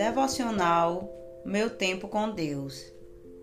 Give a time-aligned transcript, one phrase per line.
[0.00, 1.12] Devocional
[1.44, 2.90] Meu Tempo com Deus,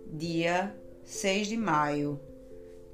[0.08, 2.20] dia 6 de maio.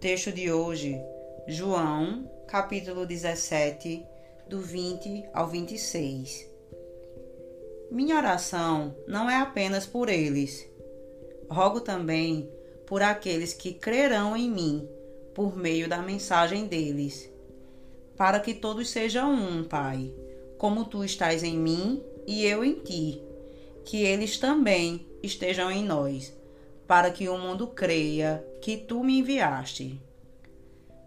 [0.02, 1.00] Texto de hoje,
[1.48, 4.06] João, capítulo 17,
[4.50, 6.46] do 20 ao 26.
[7.90, 10.70] Minha oração não é apenas por eles.
[11.50, 12.52] Rogo também
[12.86, 14.90] por aqueles que crerão em mim
[15.34, 17.32] por meio da mensagem deles,
[18.18, 20.14] para que todos sejam um, Pai,
[20.58, 23.24] como tu estás em mim e eu em ti,
[23.86, 26.36] que eles também estejam em nós,
[26.88, 30.00] para que o mundo creia que tu me enviaste.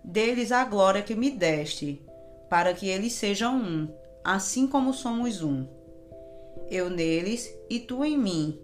[0.03, 2.01] Deles a glória que me deste,
[2.48, 3.89] para que eles sejam um,
[4.25, 5.67] assim como somos um.
[6.70, 8.59] Eu neles e tu em mim,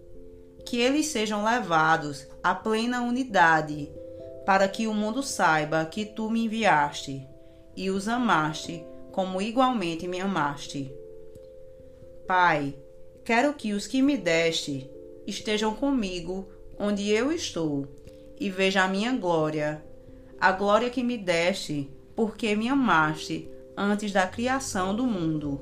[0.65, 3.91] que eles sejam levados à plena unidade,
[4.47, 7.27] para que o mundo saiba que tu me enviaste
[7.77, 10.92] e os amaste como igualmente me amaste.
[12.27, 12.75] Pai,
[13.25, 14.89] quero que os que me deste
[15.27, 17.87] estejam comigo onde eu estou
[18.41, 19.84] e veja a minha glória,
[20.41, 25.61] a glória que me deste, porque me amaste antes da criação do mundo.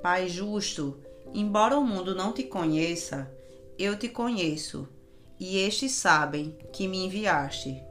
[0.00, 0.96] Pai justo,
[1.34, 3.28] embora o mundo não te conheça,
[3.76, 4.88] eu te conheço,
[5.38, 7.82] e estes sabem que me enviaste.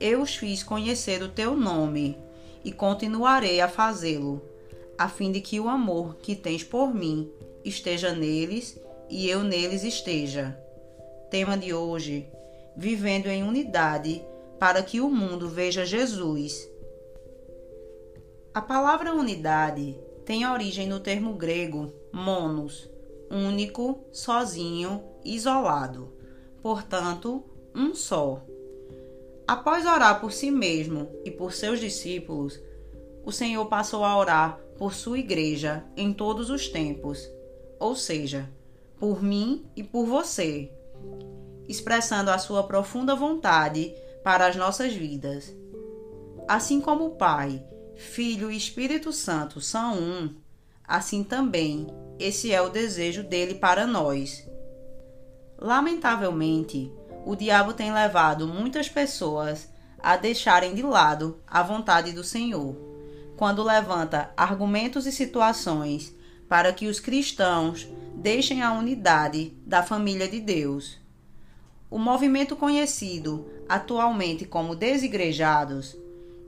[0.00, 2.18] Eu os fiz conhecer o teu nome,
[2.64, 4.42] e continuarei a fazê-lo,
[5.00, 7.32] a fim de que o amor que tens por mim
[7.64, 10.54] esteja neles e eu neles esteja.
[11.30, 12.28] Tema de hoje:
[12.76, 14.22] Vivendo em unidade
[14.58, 16.68] para que o mundo veja Jesus.
[18.52, 22.86] A palavra unidade tem origem no termo grego monos,
[23.30, 26.12] único, sozinho, isolado,
[26.60, 27.42] portanto,
[27.74, 28.44] um só.
[29.48, 32.60] Após orar por si mesmo e por seus discípulos,
[33.24, 37.28] o Senhor passou a orar por sua igreja em todos os tempos,
[37.78, 38.48] ou seja,
[38.98, 40.72] por mim e por você,
[41.68, 43.94] expressando a sua profunda vontade
[44.24, 45.54] para as nossas vidas.
[46.48, 47.62] Assim como o Pai,
[47.94, 50.34] Filho e Espírito Santo são um,
[50.88, 51.86] assim também
[52.18, 54.48] esse é o desejo dele para nós.
[55.58, 56.90] Lamentavelmente,
[57.26, 59.68] o diabo tem levado muitas pessoas
[59.98, 62.89] a deixarem de lado a vontade do Senhor,
[63.40, 66.14] quando levanta argumentos e situações
[66.46, 70.98] para que os cristãos deixem a unidade da família de Deus.
[71.90, 75.96] O movimento conhecido atualmente como desigrejados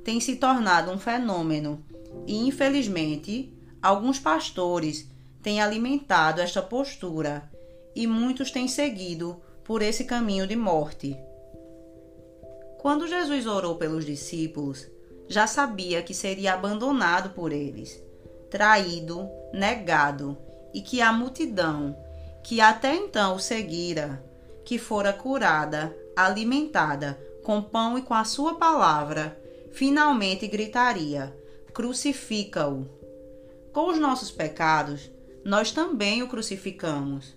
[0.04, 1.82] tem se tornado um fenômeno
[2.26, 3.50] e, infelizmente,
[3.80, 5.08] alguns pastores
[5.42, 7.50] têm alimentado esta postura
[7.96, 11.16] e muitos têm seguido por esse caminho de morte.
[12.82, 14.86] Quando Jesus orou pelos discípulos,
[15.28, 18.02] já sabia que seria abandonado por eles,
[18.50, 20.36] traído, negado,
[20.74, 21.96] e que a multidão,
[22.42, 24.22] que até então o seguira,
[24.64, 29.38] que fora curada, alimentada com pão e com a sua palavra,
[29.72, 31.36] finalmente gritaria:
[31.72, 32.86] Crucifica-o.
[33.72, 35.10] Com os nossos pecados,
[35.44, 37.34] nós também o crucificamos.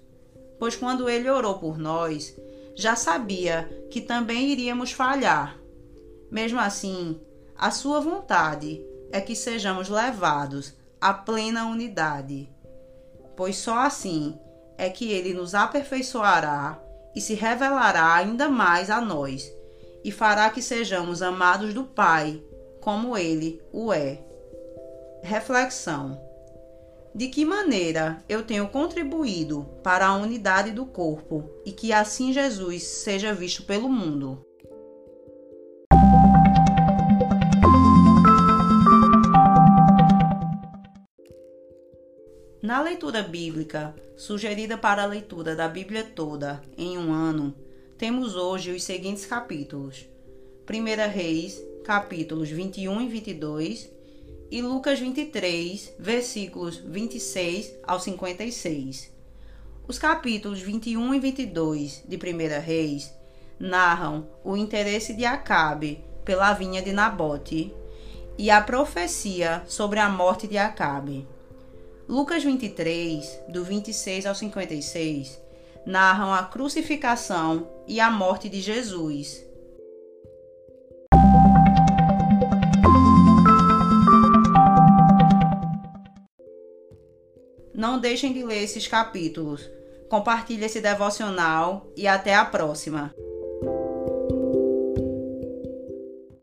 [0.60, 2.36] Pois quando ele orou por nós,
[2.76, 5.58] já sabia que também iríamos falhar.
[6.30, 7.20] Mesmo assim,
[7.58, 12.50] a sua vontade é que sejamos levados à plena unidade.
[13.36, 14.38] Pois só assim
[14.78, 16.82] é que ele nos aperfeiçoará
[17.16, 19.50] e se revelará ainda mais a nós,
[20.04, 22.44] e fará que sejamos amados do Pai,
[22.82, 24.20] como ele o é.
[25.24, 26.20] Reflexão:
[27.16, 32.84] De que maneira eu tenho contribuído para a unidade do corpo e que assim Jesus
[32.84, 34.45] seja visto pelo mundo?
[42.62, 47.54] Na leitura bíblica, sugerida para a leitura da Bíblia toda em um ano,
[47.98, 50.08] temos hoje os seguintes capítulos:
[50.70, 53.92] 1 Reis, capítulos 21 e 22,
[54.50, 59.14] e Lucas 23, versículos 26 ao 56.
[59.88, 63.14] Os capítulos 21 e 22 de 1 Reis
[63.60, 67.72] narram o interesse de Acabe pela vinha de Nabote
[68.38, 71.28] e a profecia sobre a morte de Acabe.
[72.08, 75.42] Lucas 23, do 26 ao 56,
[75.88, 79.44] narram a crucificação e a morte de Jesus.
[87.74, 89.68] Não deixem de ler esses capítulos.
[90.08, 93.16] Compartilhe esse devocional e até a próxima.